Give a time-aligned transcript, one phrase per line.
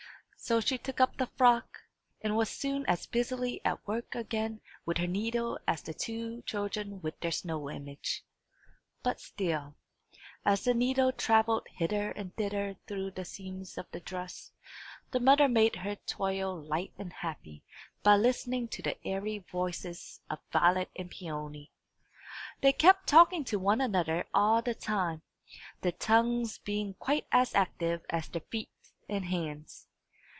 [0.43, 1.83] So she took up the frock,
[2.19, 6.99] and was soon as busily at work again with her needle as the two children
[7.03, 8.25] with their snow image.
[9.03, 9.75] But still,
[10.43, 14.51] as the needle travelled hither and thither through the seams of the dress,
[15.11, 17.63] the mother made her toil light and happy
[18.01, 21.71] by listening to the airy voices of Violet and Peony.
[22.61, 25.21] They kept talking to one another all the time,
[25.81, 28.71] their tongues being quite as active as their feet
[29.07, 29.87] and hands.